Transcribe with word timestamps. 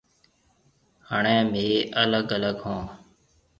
هڻيَ 1.09 1.37
مهيَ 1.51 1.69
الگ 2.01 2.27
الگ 2.37 2.57
هون۔ 2.65 2.81